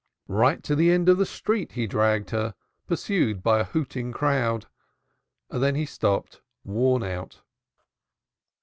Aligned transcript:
Right 0.33 0.63
to 0.63 0.75
the 0.75 0.89
end 0.89 1.09
of 1.09 1.19
the 1.19 1.27
street 1.27 1.73
he 1.73 1.85
dragged 1.85 2.31
her, 2.31 2.55
pursued 2.87 3.43
by 3.43 3.59
a 3.59 3.63
hooting 3.65 4.11
crowd. 4.11 4.65
Then 5.51 5.75
he 5.75 5.85
stopped, 5.85 6.41
worn 6.63 7.03
out. 7.03 7.41